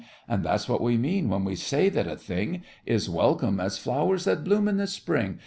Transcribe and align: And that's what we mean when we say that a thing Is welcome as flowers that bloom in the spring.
And 0.27 0.43
that's 0.43 0.67
what 0.67 0.81
we 0.81 0.97
mean 0.97 1.29
when 1.29 1.45
we 1.45 1.55
say 1.55 1.87
that 1.89 2.07
a 2.07 2.15
thing 2.15 2.63
Is 2.87 3.07
welcome 3.07 3.59
as 3.59 3.77
flowers 3.77 4.23
that 4.25 4.43
bloom 4.43 4.67
in 4.67 4.77
the 4.77 4.87
spring. 4.87 5.37